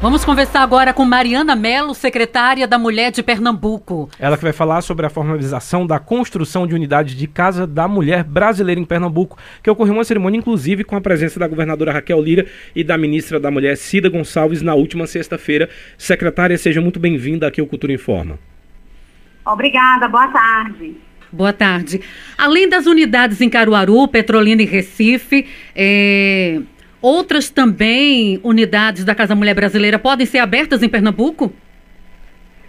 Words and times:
Vamos 0.00 0.24
conversar 0.24 0.62
agora 0.62 0.94
com 0.94 1.04
Mariana 1.04 1.56
Melo, 1.56 1.92
secretária 1.92 2.68
da 2.68 2.78
Mulher 2.78 3.10
de 3.10 3.20
Pernambuco. 3.20 4.08
Ela 4.16 4.36
que 4.36 4.44
vai 4.44 4.52
falar 4.52 4.80
sobre 4.80 5.04
a 5.04 5.10
formalização 5.10 5.84
da 5.84 5.98
construção 5.98 6.68
de 6.68 6.74
unidade 6.76 7.16
de 7.16 7.26
casa 7.26 7.66
da 7.66 7.88
mulher 7.88 8.22
brasileira 8.22 8.80
em 8.80 8.84
Pernambuco, 8.84 9.36
que 9.60 9.68
ocorreu 9.68 9.94
uma 9.94 10.04
cerimônia 10.04 10.38
inclusive 10.38 10.84
com 10.84 10.94
a 10.94 11.00
presença 11.00 11.40
da 11.40 11.48
governadora 11.48 11.90
Raquel 11.90 12.22
Lira 12.22 12.46
e 12.76 12.84
da 12.84 12.96
ministra 12.96 13.40
da 13.40 13.50
Mulher 13.50 13.76
Cida 13.76 14.08
Gonçalves 14.08 14.62
na 14.62 14.72
última 14.72 15.04
sexta-feira. 15.04 15.68
Secretária, 15.98 16.56
seja 16.56 16.80
muito 16.80 17.00
bem-vinda 17.00 17.48
aqui 17.48 17.60
ao 17.60 17.66
Cultura 17.66 17.92
Informa. 17.92 18.38
Obrigada, 19.44 20.06
boa 20.06 20.28
tarde. 20.28 20.96
Boa 21.32 21.52
tarde. 21.52 22.00
Além 22.38 22.68
das 22.68 22.86
unidades 22.86 23.40
em 23.40 23.50
Caruaru, 23.50 24.06
Petrolina 24.06 24.62
e 24.62 24.64
Recife, 24.64 25.44
é 25.74 26.60
Outras 27.00 27.48
também 27.48 28.40
unidades 28.42 29.04
da 29.04 29.14
Casa 29.14 29.34
Mulher 29.34 29.54
Brasileira 29.54 29.98
podem 29.98 30.26
ser 30.26 30.38
abertas 30.38 30.82
em 30.82 30.88
Pernambuco? 30.88 31.52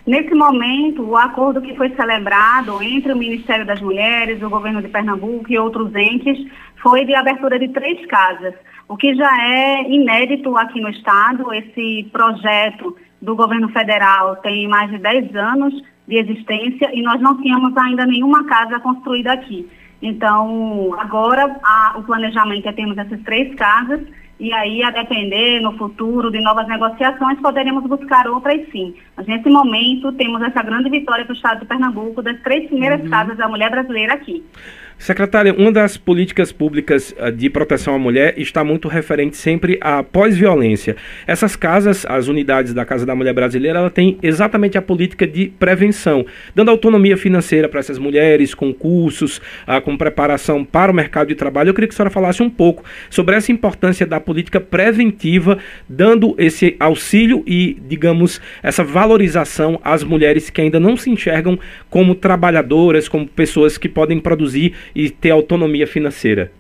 Nesse 0.06 0.34
momento, 0.34 1.04
o 1.04 1.18
acordo 1.18 1.62
que 1.62 1.76
foi 1.76 1.90
celebrado 1.96 2.82
entre 2.82 3.12
o 3.12 3.18
Ministério 3.18 3.66
das 3.66 3.82
Mulheres, 3.82 4.42
o 4.42 4.50
governo 4.50 4.82
de 4.82 4.88
Pernambuco 4.88 5.52
e 5.52 5.58
outros 5.58 5.94
entes 5.96 6.38
foi 6.82 7.06
de 7.06 7.14
abertura 7.14 7.60
de 7.60 7.68
três 7.70 8.06
casas, 8.08 8.54
o 8.88 8.96
que 8.96 9.14
já 9.14 9.32
é 9.44 9.84
inédito 9.84 10.56
aqui 10.58 10.80
no 10.80 10.90
Estado. 10.90 11.54
Esse 11.54 12.08
projeto 12.12 12.96
do 13.22 13.36
governo 13.36 13.70
federal 13.70 14.36
tem 14.38 14.68
mais 14.68 14.90
de 14.90 14.98
10 14.98 15.36
anos 15.36 15.74
de 16.08 16.18
existência 16.18 16.90
e 16.94 17.04
nós 17.04 17.22
não 17.22 17.40
tínhamos 17.40 17.76
ainda 17.78 18.06
nenhuma 18.06 18.46
casa 18.46 18.80
construída 18.80 19.34
aqui. 19.34 19.70
Então, 20.02 20.96
agora 20.98 21.60
a, 21.64 21.96
o 21.98 22.04
planejamento 22.04 22.68
é 22.68 22.72
termos 22.72 22.98
essas 22.98 23.22
três 23.22 23.54
casas 23.56 24.02
e 24.40 24.54
aí, 24.54 24.82
a 24.82 24.90
depender 24.90 25.60
no 25.60 25.78
futuro 25.78 26.32
de 26.32 26.40
novas 26.40 26.66
negociações, 26.66 27.38
poderemos 27.42 27.84
buscar 27.84 28.26
outras 28.26 28.62
sim. 28.72 28.96
Mas 29.18 29.28
nesse 29.28 29.50
momento, 29.50 30.14
temos 30.14 30.42
essa 30.42 30.64
grande 30.64 30.90
vitória 30.90 31.26
para 31.26 31.34
o 31.34 31.36
Estado 31.36 31.60
de 31.60 31.66
Pernambuco 31.66 32.22
das 32.22 32.40
três 32.42 32.68
primeiras 32.68 33.02
uhum. 33.02 33.10
casas 33.10 33.36
da 33.36 33.50
mulher 33.50 33.70
brasileira 33.70 34.14
aqui. 34.14 34.42
Secretária, 35.00 35.56
uma 35.58 35.72
das 35.72 35.96
políticas 35.96 36.52
públicas 36.52 37.16
ah, 37.18 37.30
de 37.32 37.50
proteção 37.50 37.96
à 37.96 37.98
mulher 37.98 38.34
está 38.38 38.66
muito 38.66 38.90
referente 38.90 39.38
sempre 39.38 39.78
à 39.80 40.04
pós-violência. 40.04 40.98
Essas 41.26 41.56
casas, 41.56 42.06
as 42.06 42.28
unidades 42.28 42.74
da 42.74 42.84
Casa 42.84 43.06
da 43.06 43.16
Mulher 43.16 43.34
Brasileira, 43.34 43.80
ela 43.80 43.90
tem 43.90 44.18
exatamente 44.22 44.78
a 44.78 44.82
política 44.82 45.26
de 45.26 45.54
prevenção, 45.58 46.26
dando 46.54 46.70
autonomia 46.70 47.16
financeira 47.16 47.70
para 47.70 47.80
essas 47.80 47.98
mulheres, 47.98 48.54
com 48.54 48.74
cursos, 48.74 49.42
ah, 49.66 49.80
com 49.80 49.96
preparação 49.96 50.66
para 50.66 50.92
o 50.92 50.96
mercado 50.96 51.30
de 51.30 51.36
trabalho. 51.36 51.70
Eu 51.70 51.74
queria 51.74 51.88
que 51.88 51.94
a 51.94 51.96
senhora 51.96 52.12
falasse 52.12 52.44
um 52.44 52.50
pouco 52.50 52.84
sobre 53.10 53.38
essa 53.38 53.54
importância 53.54 54.06
da 54.06 54.20
política 54.20 54.60
preventiva, 54.60 55.60
dando 55.88 56.36
esse 56.38 56.76
auxílio 56.78 57.42
e, 57.48 57.78
digamos, 57.88 58.42
essa 58.62 58.84
valorização 58.84 59.80
às 59.82 60.04
mulheres 60.04 60.50
que 60.50 60.60
ainda 60.60 60.78
não 60.78 60.98
se 60.98 61.10
enxergam 61.10 61.58
como 61.90 62.14
trabalhadoras, 62.14 63.08
como 63.08 63.26
pessoas 63.26 63.78
que 63.78 63.88
podem 63.88 64.20
produzir 64.20 64.74
e 64.96 65.10
ter 65.10 65.32
autonomia 65.32 65.88
financeira. 65.88 66.52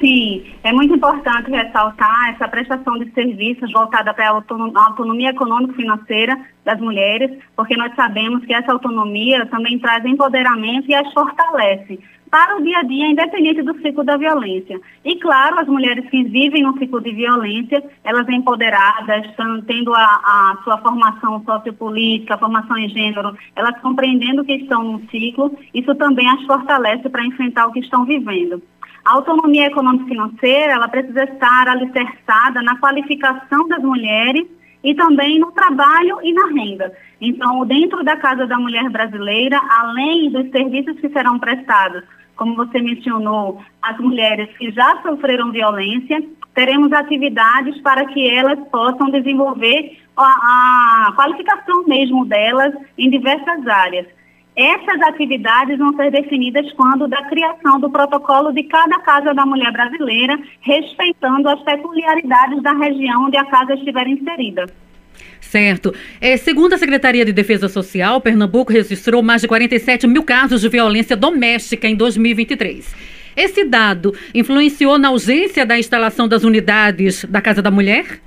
Sim, 0.00 0.42
é 0.64 0.72
muito 0.72 0.94
importante 0.94 1.50
ressaltar 1.50 2.30
essa 2.30 2.48
prestação 2.48 2.98
de 2.98 3.10
serviços 3.12 3.70
voltada 3.70 4.14
para 4.14 4.30
a 4.30 4.86
autonomia 4.86 5.28
econômico-financeira 5.28 6.40
das 6.64 6.80
mulheres, 6.80 7.38
porque 7.54 7.76
nós 7.76 7.94
sabemos 7.94 8.42
que 8.46 8.54
essa 8.54 8.72
autonomia 8.72 9.44
também 9.46 9.78
traz 9.78 10.02
empoderamento 10.06 10.88
e 10.88 10.94
as 10.94 11.12
fortalece 11.12 11.98
para 12.30 12.56
o 12.56 12.62
dia 12.62 12.78
a 12.78 12.82
dia, 12.82 13.08
independente 13.08 13.60
do 13.60 13.76
ciclo 13.82 14.04
da 14.04 14.16
violência. 14.16 14.80
E, 15.04 15.16
claro, 15.16 15.58
as 15.58 15.66
mulheres 15.66 16.08
que 16.08 16.22
vivem 16.22 16.66
um 16.66 16.78
ciclo 16.78 17.00
de 17.00 17.10
violência, 17.12 17.82
elas 18.04 18.26
empoderadas, 18.28 19.26
estão 19.26 19.60
tendo 19.62 19.92
a, 19.92 20.00
a 20.00 20.58
sua 20.62 20.78
formação 20.78 21.42
sociopolítica, 21.44 22.38
formação 22.38 22.78
em 22.78 22.88
gênero, 22.88 23.36
elas 23.56 23.78
compreendendo 23.80 24.44
que 24.44 24.54
estão 24.54 24.82
num 24.82 25.08
ciclo, 25.08 25.58
isso 25.74 25.94
também 25.96 26.28
as 26.30 26.42
fortalece 26.44 27.08
para 27.08 27.26
enfrentar 27.26 27.66
o 27.66 27.72
que 27.72 27.80
estão 27.80 28.04
vivendo. 28.04 28.62
A 29.04 29.14
autonomia 29.14 29.66
econômico-financeira, 29.66 30.72
ela 30.72 30.88
precisa 30.88 31.24
estar 31.24 31.68
alicerçada 31.68 32.62
na 32.62 32.78
qualificação 32.78 33.66
das 33.68 33.82
mulheres 33.82 34.46
e 34.82 34.94
também 34.94 35.38
no 35.38 35.52
trabalho 35.52 36.18
e 36.22 36.32
na 36.32 36.46
renda. 36.48 36.92
Então, 37.20 37.66
dentro 37.66 38.02
da 38.02 38.16
Casa 38.16 38.46
da 38.46 38.58
Mulher 38.58 38.88
Brasileira, 38.90 39.60
além 39.68 40.30
dos 40.30 40.50
serviços 40.50 40.98
que 41.00 41.08
serão 41.10 41.38
prestados, 41.38 42.02
como 42.36 42.56
você 42.56 42.80
mencionou, 42.80 43.62
as 43.82 43.98
mulheres 43.98 44.48
que 44.56 44.70
já 44.70 45.00
sofreram 45.02 45.52
violência, 45.52 46.22
teremos 46.54 46.92
atividades 46.92 47.78
para 47.82 48.06
que 48.06 48.28
elas 48.28 48.58
possam 48.70 49.10
desenvolver 49.10 49.98
a, 50.16 51.08
a 51.08 51.12
qualificação 51.12 51.86
mesmo 51.86 52.24
delas 52.24 52.74
em 52.96 53.10
diversas 53.10 53.66
áreas. 53.66 54.06
Essas 54.56 55.00
atividades 55.02 55.78
vão 55.78 55.94
ser 55.94 56.10
definidas 56.10 56.70
quando 56.72 57.06
da 57.06 57.22
criação 57.24 57.80
do 57.80 57.88
protocolo 57.88 58.52
de 58.52 58.64
cada 58.64 58.98
casa 59.00 59.32
da 59.32 59.46
mulher 59.46 59.72
brasileira, 59.72 60.38
respeitando 60.60 61.48
as 61.48 61.62
peculiaridades 61.62 62.62
da 62.62 62.72
região 62.72 63.26
onde 63.26 63.36
a 63.36 63.44
casa 63.44 63.74
estiver 63.74 64.06
inserida. 64.08 64.66
Certo. 65.40 65.94
É, 66.20 66.36
segundo 66.36 66.74
a 66.74 66.78
Secretaria 66.78 67.24
de 67.24 67.32
Defesa 67.32 67.68
Social, 67.68 68.20
Pernambuco 68.20 68.72
registrou 68.72 69.22
mais 69.22 69.42
de 69.42 69.48
47 69.48 70.06
mil 70.06 70.22
casos 70.22 70.60
de 70.60 70.68
violência 70.68 71.16
doméstica 71.16 71.88
em 71.88 71.96
2023. 71.96 72.94
Esse 73.36 73.64
dado 73.64 74.14
influenciou 74.34 74.98
na 74.98 75.08
ausência 75.08 75.64
da 75.64 75.78
instalação 75.78 76.28
das 76.28 76.44
unidades 76.44 77.24
da 77.24 77.40
Casa 77.40 77.62
da 77.62 77.70
Mulher? 77.70 78.20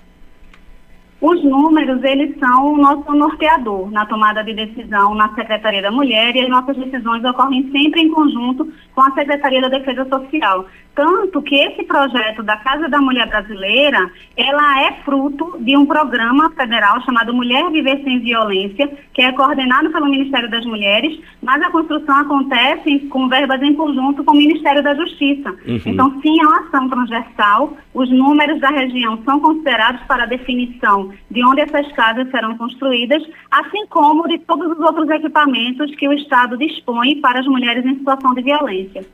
Os 1.24 1.42
números, 1.42 2.04
eles 2.04 2.38
são 2.38 2.74
o 2.74 2.78
nosso 2.78 3.10
norteador 3.14 3.90
na 3.90 4.06
tomada 4.06 4.44
de 4.44 4.54
decisão 4.54 5.16
na 5.16 5.34
Secretaria 5.34 5.82
da 5.82 5.90
Mulher 5.90 6.36
e 6.36 6.42
as 6.42 6.50
nossas 6.50 6.76
decisões 6.76 7.24
ocorrem 7.24 7.72
sempre 7.72 8.02
em 8.02 8.10
conjunto 8.10 8.70
com 8.94 9.02
a 9.02 9.12
Secretaria 9.12 9.62
da 9.62 9.70
Defesa 9.70 10.04
Social. 10.04 10.66
Tanto 10.94 11.42
que 11.42 11.56
esse 11.56 11.84
projeto 11.84 12.44
da 12.44 12.58
Casa 12.58 12.88
da 12.88 13.00
Mulher 13.00 13.28
Brasileira, 13.28 14.12
ela 14.38 14.82
é 14.84 14.92
fruto 15.06 15.58
de 15.62 15.76
um 15.76 15.86
programa 15.86 16.52
federal 16.52 17.02
chamado 17.02 17.34
Mulher 17.34 17.72
Viver 17.72 18.04
Sem 18.04 18.20
Violência, 18.20 18.92
que 19.14 19.22
é 19.22 19.32
coordenado 19.32 19.92
pelo 19.92 20.06
Ministério 20.06 20.52
das 20.52 20.66
Mulheres, 20.66 21.20
mas 21.42 21.62
a 21.64 21.72
construção 21.72 22.18
acontece 22.18 23.00
com 23.08 23.30
verbas 23.30 23.62
em 23.64 23.74
conjunto 23.74 24.24
com 24.24 24.34
o 24.34 24.38
Ministério 24.38 24.84
da 24.84 24.94
Justiça. 24.94 25.50
Uhum. 25.66 25.82
Então, 25.86 26.22
sim, 26.22 26.40
é 26.40 26.46
uma 26.46 26.60
ação 26.60 26.88
transversal. 26.90 27.76
Os 27.94 28.12
números 28.12 28.60
da 28.60 28.70
região 28.70 29.20
são 29.24 29.40
considerados 29.40 30.02
para 30.04 30.24
a 30.24 30.28
definição 30.28 31.13
de 31.30 31.44
onde 31.46 31.62
essas 31.62 31.92
casas 31.94 32.30
serão 32.30 32.58
construídas, 32.58 33.24
assim 33.52 33.86
como 33.88 34.28
de 34.28 34.40
todos 34.40 34.72
os 34.72 34.80
outros 34.80 35.10
equipamentos 35.10 35.94
que 35.96 36.08
o 36.08 36.14
Estado 36.14 36.58
dispõe 36.58 37.20
para 37.22 37.40
as 37.40 37.46
mulheres 37.46 37.86
em 37.86 37.98
situação 37.98 38.34
de 38.34 38.42
violência. 38.42 39.06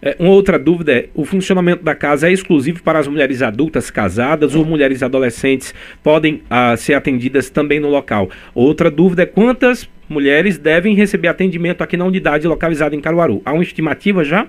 É, 0.00 0.16
uma 0.18 0.30
outra 0.30 0.58
dúvida 0.58 0.92
é: 0.92 1.08
o 1.14 1.24
funcionamento 1.24 1.82
da 1.82 1.94
casa 1.94 2.28
é 2.28 2.32
exclusivo 2.32 2.82
para 2.82 2.98
as 2.98 3.08
mulheres 3.08 3.42
adultas 3.42 3.90
casadas 3.90 4.54
ou 4.54 4.64
mulheres 4.64 5.02
adolescentes 5.02 5.74
podem 6.02 6.42
ah, 6.48 6.76
ser 6.76 6.94
atendidas 6.94 7.50
também 7.50 7.80
no 7.80 7.88
local? 7.88 8.30
Outra 8.54 8.90
dúvida 8.90 9.22
é: 9.22 9.26
quantas 9.26 9.88
mulheres 10.08 10.56
devem 10.56 10.94
receber 10.94 11.28
atendimento 11.28 11.82
aqui 11.82 11.96
na 11.96 12.04
unidade 12.04 12.46
localizada 12.46 12.94
em 12.94 13.00
Caruaru? 13.00 13.42
Há 13.44 13.52
uma 13.52 13.62
estimativa 13.62 14.22
já? 14.22 14.46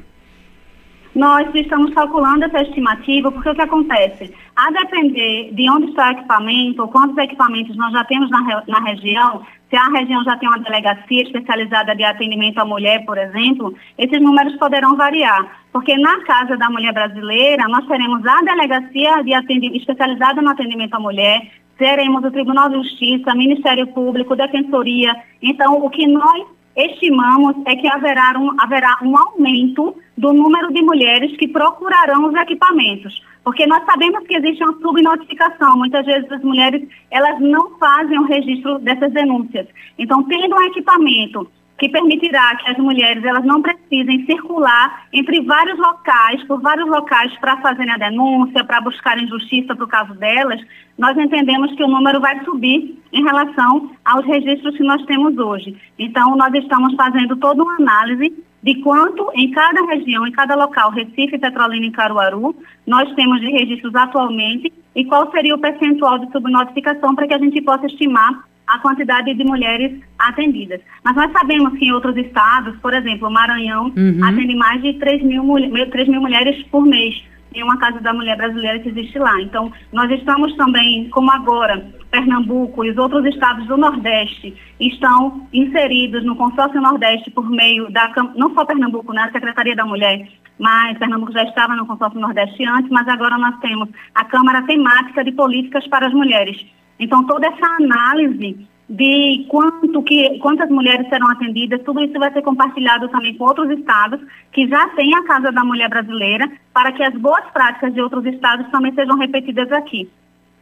Nós 1.19 1.53
estamos 1.53 1.93
calculando 1.93 2.45
essa 2.45 2.61
estimativa 2.61 3.29
porque 3.29 3.49
o 3.49 3.53
que 3.53 3.61
acontece? 3.61 4.33
A 4.55 4.71
depender 4.71 5.53
de 5.53 5.69
onde 5.69 5.89
está 5.89 6.07
o 6.07 6.11
equipamento, 6.11 6.81
ou 6.81 6.87
quantos 6.87 7.17
equipamentos 7.17 7.75
nós 7.75 7.91
já 7.91 8.05
temos 8.05 8.29
na, 8.29 8.63
na 8.65 8.79
região, 8.79 9.45
se 9.69 9.75
a 9.75 9.89
região 9.89 10.23
já 10.23 10.37
tem 10.37 10.47
uma 10.47 10.59
delegacia 10.59 11.23
especializada 11.23 11.93
de 11.93 12.05
atendimento 12.05 12.57
à 12.59 12.63
mulher, 12.63 13.03
por 13.05 13.17
exemplo, 13.17 13.75
esses 13.97 14.21
números 14.21 14.55
poderão 14.55 14.95
variar. 14.95 15.45
Porque 15.73 15.97
na 15.97 16.21
Casa 16.21 16.55
da 16.55 16.69
Mulher 16.69 16.93
Brasileira, 16.93 17.67
nós 17.67 17.85
teremos 17.85 18.25
a 18.25 18.39
delegacia 18.41 19.21
de 19.21 19.33
atendimento, 19.33 19.75
especializada 19.75 20.41
no 20.41 20.51
atendimento 20.51 20.93
à 20.93 21.01
mulher, 21.01 21.51
teremos 21.77 22.23
o 22.23 22.31
Tribunal 22.31 22.69
de 22.69 22.75
Justiça, 22.77 23.35
Ministério 23.35 23.87
Público, 23.87 24.37
Defensoria. 24.37 25.13
Então, 25.41 25.83
o 25.83 25.89
que 25.89 26.07
nós 26.07 26.47
estimamos 26.77 27.57
é 27.65 27.75
que 27.75 27.87
haverá 27.87 28.39
um, 28.39 28.55
haverá 28.57 28.97
um 29.01 29.17
aumento 29.17 29.97
do 30.19 30.33
número 30.33 30.71
de 30.73 30.81
mulheres 30.81 31.35
que 31.37 31.47
procurarão 31.47 32.25
os 32.27 32.35
equipamentos. 32.35 33.23
Porque 33.41 33.65
nós 33.65 33.83
sabemos 33.85 34.27
que 34.27 34.35
existe 34.35 34.61
uma 34.61 34.77
subnotificação. 34.79 35.77
Muitas 35.77 36.05
vezes 36.05 36.29
as 36.29 36.43
mulheres 36.43 36.85
elas 37.09 37.39
não 37.39 37.77
fazem 37.77 38.19
o 38.19 38.25
registro 38.25 38.79
dessas 38.79 39.13
denúncias. 39.13 39.65
Então, 39.97 40.21
tendo 40.23 40.55
um 40.55 40.63
equipamento 40.63 41.49
que 41.77 41.87
permitirá 41.87 42.57
que 42.57 42.69
as 42.69 42.77
mulheres 42.77 43.23
elas 43.23 43.45
não 43.45 43.61
precisem 43.61 44.25
circular 44.25 45.05
entre 45.13 45.39
vários 45.39 45.79
locais, 45.79 46.43
por 46.43 46.59
vários 46.61 46.89
locais 46.89 47.33
para 47.39 47.55
fazerem 47.61 47.93
a 47.93 47.97
denúncia, 47.97 48.65
para 48.65 48.81
buscarem 48.81 49.25
justiça 49.25 49.73
para 49.73 49.85
o 49.85 49.87
caso 49.87 50.13
delas, 50.15 50.59
nós 50.97 51.17
entendemos 51.17 51.73
que 51.75 51.83
o 51.83 51.87
número 51.87 52.19
vai 52.19 52.43
subir 52.43 53.01
em 53.13 53.23
relação 53.23 53.91
aos 54.03 54.25
registros 54.25 54.75
que 54.75 54.83
nós 54.83 55.01
temos 55.05 55.37
hoje. 55.37 55.77
Então, 55.97 56.35
nós 56.35 56.53
estamos 56.55 56.93
fazendo 56.95 57.37
toda 57.37 57.63
uma 57.63 57.75
análise 57.77 58.35
de 58.61 58.75
quanto 58.81 59.29
em 59.33 59.51
cada 59.51 59.85
região, 59.85 60.27
em 60.27 60.31
cada 60.31 60.55
local, 60.55 60.91
Recife, 60.91 61.37
Petrolina 61.37 61.85
e 61.85 61.91
Caruaru, 61.91 62.55
nós 62.85 63.13
temos 63.15 63.39
de 63.39 63.47
registros 63.47 63.95
atualmente 63.95 64.71
e 64.95 65.05
qual 65.05 65.31
seria 65.31 65.55
o 65.55 65.59
percentual 65.59 66.19
de 66.19 66.31
subnotificação 66.31 67.15
para 67.15 67.27
que 67.27 67.33
a 67.33 67.39
gente 67.39 67.61
possa 67.61 67.85
estimar 67.85 68.43
a 68.67 68.77
quantidade 68.79 69.33
de 69.33 69.43
mulheres 69.43 69.99
atendidas. 70.17 70.81
Mas 71.03 71.15
nós 71.15 71.31
sabemos 71.31 71.77
que 71.77 71.85
em 71.85 71.91
outros 71.91 72.15
estados, 72.17 72.77
por 72.79 72.93
exemplo, 72.93 73.27
o 73.27 73.31
Maranhão 73.31 73.91
uhum. 73.97 74.19
atende 74.23 74.55
mais 74.55 74.81
de 74.81 74.93
3 74.93 75.23
mil, 75.23 75.43
3 75.89 76.07
mil 76.07 76.21
mulheres 76.21 76.61
por 76.67 76.85
mês 76.85 77.23
em 77.53 77.63
uma 77.63 77.77
Casa 77.77 77.99
da 77.99 78.13
Mulher 78.13 78.37
Brasileira 78.37 78.79
que 78.79 78.89
existe 78.89 79.17
lá. 79.17 79.41
Então, 79.41 79.71
nós 79.91 80.11
estamos 80.11 80.55
também, 80.55 81.09
como 81.09 81.31
agora, 81.31 81.83
Pernambuco 82.11 82.83
e 82.83 82.91
os 82.91 82.97
outros 82.97 83.25
estados 83.25 83.67
do 83.67 83.77
Nordeste 83.77 84.55
estão 84.79 85.47
inseridos 85.53 86.23
no 86.25 86.35
Consórcio 86.35 86.81
Nordeste 86.81 87.29
por 87.31 87.49
meio 87.49 87.91
da, 87.91 88.11
não 88.35 88.53
só 88.53 88.65
Pernambuco, 88.65 89.13
né, 89.13 89.23
a 89.23 89.31
Secretaria 89.31 89.75
da 89.75 89.85
Mulher, 89.85 90.27
mas 90.57 90.97
Pernambuco 90.97 91.31
já 91.31 91.43
estava 91.43 91.75
no 91.75 91.85
Consórcio 91.85 92.19
Nordeste 92.19 92.65
antes, 92.65 92.89
mas 92.89 93.07
agora 93.07 93.37
nós 93.37 93.59
temos 93.59 93.89
a 94.15 94.25
Câmara 94.25 94.63
Temática 94.63 95.23
de 95.23 95.31
Políticas 95.31 95.87
para 95.87 96.07
as 96.07 96.13
Mulheres. 96.13 96.65
Então, 96.99 97.25
toda 97.25 97.47
essa 97.47 97.65
análise 97.79 98.67
de 98.89 99.45
quanto 99.47 100.01
que, 100.01 100.39
quantas 100.39 100.67
mulheres 100.69 101.07
serão 101.09 101.29
atendidas, 101.29 101.81
tudo 101.83 102.01
isso 102.01 102.17
vai 102.17 102.33
ser 102.33 102.41
compartilhado 102.41 103.07
também 103.09 103.37
com 103.37 103.45
outros 103.45 103.69
estados 103.69 104.19
que 104.51 104.67
já 104.67 104.87
têm 104.89 105.13
a 105.13 105.23
Casa 105.25 105.51
da 105.51 105.63
Mulher 105.63 105.89
Brasileira, 105.89 106.51
para 106.73 106.91
que 106.91 107.03
as 107.03 107.13
boas 107.13 107.45
práticas 107.53 107.93
de 107.93 108.01
outros 108.01 108.25
estados 108.25 108.67
também 108.71 108.93
sejam 108.95 109.15
repetidas 109.15 109.71
aqui. 109.71 110.09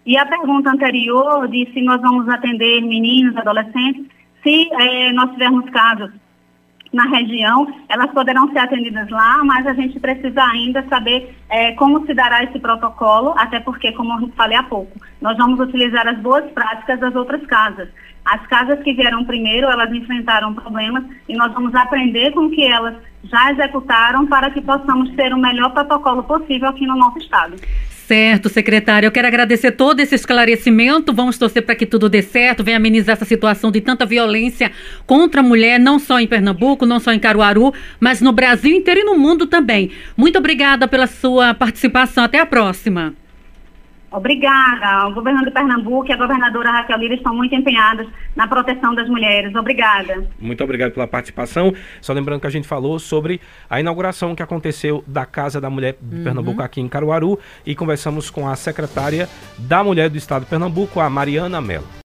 E 0.07 0.17
a 0.17 0.25
pergunta 0.25 0.71
anterior 0.71 1.49
de 1.49 1.69
se 1.73 1.81
nós 1.81 1.99
vamos 2.01 2.29
atender 2.29 2.79
meninos, 2.79 3.35
adolescentes, 3.35 4.05
se 4.41 4.69
eh, 4.71 5.11
nós 5.11 5.31
tivermos 5.31 5.69
casos 5.69 6.09
na 6.93 7.03
região, 7.09 7.67
elas 7.89 8.09
poderão 8.11 8.49
ser 8.53 8.59
atendidas 8.59 9.09
lá, 9.09 9.43
mas 9.43 9.67
a 9.67 9.73
gente 9.73 9.99
precisa 9.99 10.41
ainda 10.45 10.81
saber 10.87 11.35
é, 11.49 11.73
como 11.73 12.05
se 12.05 12.13
dará 12.13 12.41
esse 12.41 12.57
protocolo, 12.57 13.33
até 13.37 13.59
porque, 13.59 13.91
como 13.91 14.17
eu 14.21 14.29
falei 14.29 14.57
há 14.57 14.63
pouco, 14.63 14.97
nós 15.19 15.35
vamos 15.35 15.59
utilizar 15.59 16.07
as 16.07 16.17
boas 16.19 16.49
práticas 16.51 17.01
das 17.01 17.13
outras 17.13 17.45
casas. 17.45 17.89
As 18.23 18.47
casas 18.47 18.81
que 18.83 18.93
vieram 18.93 19.25
primeiro, 19.25 19.67
elas 19.67 19.91
enfrentaram 19.91 20.53
problemas 20.53 21.03
e 21.27 21.35
nós 21.35 21.51
vamos 21.53 21.75
aprender 21.75 22.31
com 22.31 22.45
o 22.45 22.49
que 22.49 22.65
elas 22.65 22.95
já 23.25 23.51
executaram 23.51 24.25
para 24.25 24.49
que 24.51 24.61
possamos 24.61 25.09
ter 25.15 25.33
o 25.33 25.37
melhor 25.37 25.71
protocolo 25.71 26.23
possível 26.23 26.69
aqui 26.69 26.87
no 26.87 26.95
nosso 26.95 27.17
estado. 27.17 27.57
Certo, 28.07 28.47
secretária. 28.47 29.05
Eu 29.05 29.11
quero 29.11 29.27
agradecer 29.27 29.73
todo 29.73 29.99
esse 29.99 30.15
esclarecimento. 30.15 31.11
Vamos 31.11 31.37
torcer 31.37 31.61
para 31.61 31.75
que 31.75 31.85
tudo 31.85 32.07
dê 32.07 32.21
certo, 32.21 32.63
venha 32.63 32.77
amenizar 32.77 33.17
essa 33.17 33.25
situação 33.25 33.69
de 33.69 33.81
tanta 33.81 34.05
violência 34.05 34.71
contra 35.05 35.41
a 35.41 35.43
mulher, 35.43 35.77
não 35.77 35.99
só 35.99 36.17
em 36.17 36.25
Pernambuco, 36.25 36.85
não 36.85 37.01
só 37.01 37.11
em 37.11 37.19
Caruaru, 37.19 37.73
mas 37.99 38.21
no 38.21 38.31
Brasil 38.31 38.73
inteiro 38.73 39.01
e 39.01 39.03
no 39.03 39.17
mundo 39.17 39.45
também. 39.45 39.91
Muito 40.15 40.39
obrigada 40.39 40.87
pela 40.87 41.05
sua 41.05 41.53
participação. 41.53 42.23
Até 42.23 42.39
a 42.39 42.45
próxima. 42.45 43.13
Obrigada. 44.17 45.07
O 45.07 45.13
governo 45.13 45.45
de 45.45 45.51
Pernambuco 45.51 46.09
e 46.09 46.13
a 46.13 46.17
governadora 46.17 46.71
Raquel 46.71 46.97
Lira 46.97 47.13
estão 47.13 47.35
muito 47.35 47.53
empenhadas 47.53 48.07
na 48.35 48.47
proteção 48.47 48.95
das 48.95 49.07
mulheres. 49.07 49.53
Obrigada. 49.53 50.27
Muito 50.39 50.63
obrigado 50.63 50.91
pela 50.91 51.07
participação. 51.07 51.71
Só 52.01 52.13
lembrando 52.13 52.41
que 52.41 52.47
a 52.47 52.49
gente 52.49 52.67
falou 52.67 52.97
sobre 52.97 53.39
a 53.69 53.79
inauguração 53.79 54.33
que 54.33 54.41
aconteceu 54.41 55.03
da 55.05 55.25
Casa 55.25 55.61
da 55.61 55.69
Mulher 55.69 55.97
de 56.01 56.17
uhum. 56.17 56.23
Pernambuco 56.23 56.63
aqui 56.63 56.81
em 56.81 56.87
Caruaru 56.87 57.37
e 57.63 57.75
conversamos 57.75 58.31
com 58.31 58.47
a 58.47 58.55
secretária 58.55 59.29
da 59.59 59.83
Mulher 59.83 60.09
do 60.09 60.17
Estado 60.17 60.43
de 60.45 60.49
Pernambuco, 60.49 60.99
a 60.99 61.09
Mariana 61.09 61.61
Mello. 61.61 61.87